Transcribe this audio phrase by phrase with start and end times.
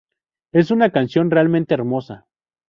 [0.51, 2.25] Es una canción realmente hermosa.